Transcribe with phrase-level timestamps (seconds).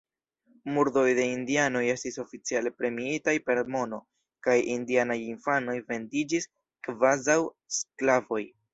[0.77, 4.01] Murdoj de indianoj estis oficiale premiitaj per mono,
[4.49, 6.53] kaj indianaj infanoj vendiĝis
[6.89, 7.41] kvazaŭ
[7.81, 8.47] sklavoj.